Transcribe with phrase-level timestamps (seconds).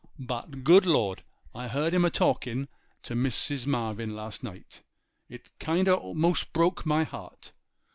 [0.17, 1.21] But, good Lord!
[1.53, 2.69] I heard him a talkin'
[3.03, 3.67] to Mrs.
[3.67, 4.81] Marvyn last night;
[5.29, 7.51] it kinder most broke my heart.